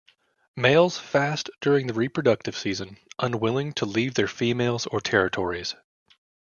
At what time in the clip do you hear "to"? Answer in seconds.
3.73-3.85